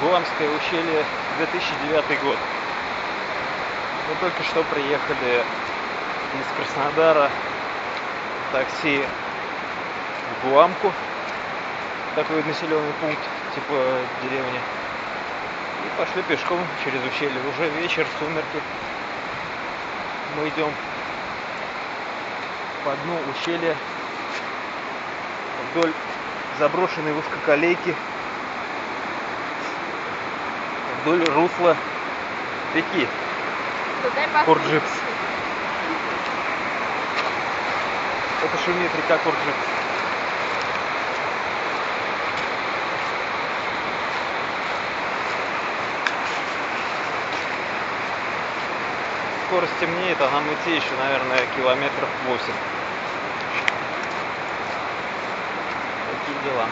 Гуамское 0.00 0.48
ущелье, 0.48 1.04
2009 1.38 2.22
год. 2.22 2.36
Мы 4.08 4.14
только 4.20 4.44
что 4.44 4.62
приехали 4.62 5.42
из 6.38 6.46
Краснодара 6.56 7.28
в 8.48 8.52
такси 8.52 9.02
в 10.30 10.48
Гуамку, 10.48 10.92
такой 12.14 12.44
населенный 12.44 12.92
пункт, 13.00 13.18
типа 13.56 13.74
деревни. 14.22 14.60
И 15.84 15.98
пошли 15.98 16.22
пешком 16.22 16.60
через 16.84 17.00
ущелье. 17.02 17.40
Уже 17.52 17.68
вечер, 17.80 18.06
сумерки. 18.20 18.62
Мы 20.36 20.48
идем 20.50 20.70
по 22.84 22.92
дну 22.92 23.18
ущелья 23.32 23.74
вдоль 25.72 25.92
заброшенной 26.60 27.18
узкоколейки 27.18 27.96
вдоль 31.08 31.24
русла 31.34 31.76
реки 32.74 33.08
Курджип. 34.44 34.82
Это 38.44 38.64
шумит 38.64 38.90
река 38.94 39.18
Курджип. 39.18 39.54
Скоро 49.46 49.66
стемнеет, 49.78 50.18
а 50.20 50.30
нам 50.30 50.44
идти 50.44 50.76
еще, 50.76 50.94
наверное, 51.02 51.40
километров 51.56 52.08
8. 52.26 52.42
Такие 56.10 56.52
дела. 56.52 56.66